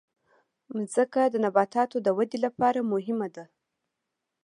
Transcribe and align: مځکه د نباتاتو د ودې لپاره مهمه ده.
مځکه 0.75 1.21
د 1.29 1.35
نباتاتو 1.45 1.97
د 2.01 2.07
ودې 2.17 2.37
لپاره 2.45 2.79
مهمه 2.91 3.27
ده. 3.35 3.45